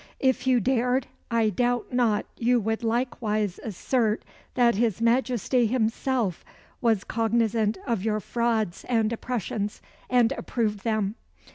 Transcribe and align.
If 0.19 0.47
you 0.47 0.59
dared, 0.59 1.05
I 1.29 1.51
doubt 1.51 1.93
not 1.93 2.25
you 2.35 2.59
would 2.59 2.83
likewise 2.83 3.59
assert 3.63 4.25
that 4.55 4.73
his 4.73 4.99
Majesty 4.99 5.67
himself 5.67 6.43
was 6.81 7.03
cognisant 7.03 7.77
of 7.85 8.03
your 8.03 8.19
frauds 8.19 8.83
and 8.85 9.13
oppressions, 9.13 9.79
and 10.09 10.31
approved 10.31 10.79
them." 10.83 11.13